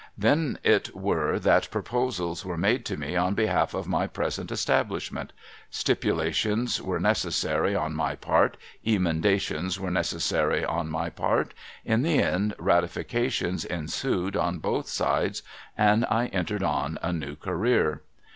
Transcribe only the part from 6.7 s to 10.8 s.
were necessary on my part, emendations were necessary